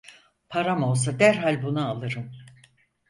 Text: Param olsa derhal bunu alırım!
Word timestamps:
Param 0.49 0.83
olsa 0.83 1.19
derhal 1.19 1.61
bunu 1.63 1.89
alırım! 1.89 2.31